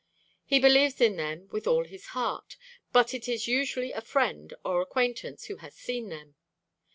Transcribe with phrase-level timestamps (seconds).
[0.45, 2.57] He believes in them with all his heart,
[2.91, 6.33] but it is usually a friend or acquaintance who has seen them.